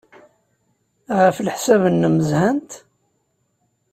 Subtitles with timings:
[1.19, 2.71] Ɣef leḥsab-nnem, zhant?